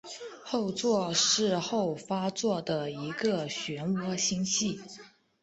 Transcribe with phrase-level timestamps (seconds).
[0.43, 4.81] 后者是后发座的一个旋涡星系。